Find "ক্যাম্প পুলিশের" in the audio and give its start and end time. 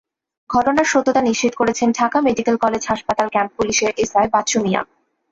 3.29-3.91